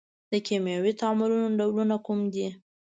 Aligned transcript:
د 0.31 0.33
کیمیاوي 0.47 0.93
تعاملونو 1.01 1.47
ډولونه 1.59 1.95
کوم 2.05 2.19
دي؟ 2.33 2.47